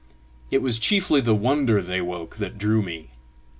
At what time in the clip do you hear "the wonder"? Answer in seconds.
1.21-1.79